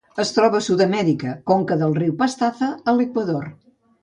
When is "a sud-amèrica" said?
0.61-1.33